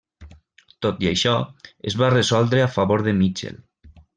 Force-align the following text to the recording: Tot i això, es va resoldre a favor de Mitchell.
Tot 0.85 1.03
i 1.05 1.09
això, 1.11 1.35
es 1.91 1.99
va 2.03 2.11
resoldre 2.17 2.65
a 2.65 2.73
favor 2.79 3.05
de 3.09 3.15
Mitchell. 3.23 3.63